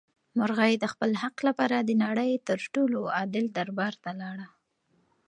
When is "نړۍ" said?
2.03-2.31